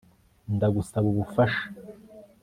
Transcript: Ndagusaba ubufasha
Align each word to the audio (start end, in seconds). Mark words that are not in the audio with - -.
Ndagusaba 0.55 1.05
ubufasha 1.13 1.63